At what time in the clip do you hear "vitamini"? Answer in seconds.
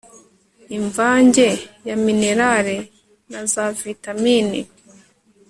3.81-4.61